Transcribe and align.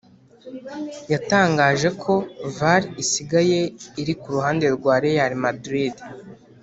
yatangaje 1.11 1.89
ko 2.01 2.13
var 2.57 2.81
isigaye 3.03 3.59
iri 4.01 4.13
ku 4.19 4.27
ruhande 4.35 4.65
rwa 4.75 4.95
real 5.05 5.33
madrid 5.45 5.95